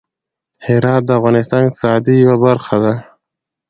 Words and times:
هرات 0.65 1.01
د 1.05 1.09
افغانستان 1.19 1.61
د 1.63 1.65
اقتصاد 1.67 2.03
یوه 2.21 2.35
برخه 2.45 2.75
ده. 2.83 2.93